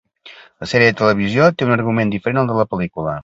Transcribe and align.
La 0.63 0.69
sèrie 0.71 0.93
de 0.93 0.95
televisió 1.01 1.51
té 1.59 1.69
un 1.69 1.75
argument 1.77 2.17
diferent 2.17 2.43
al 2.45 2.53
de 2.53 2.61
la 2.63 2.69
pel·lícula. 2.75 3.17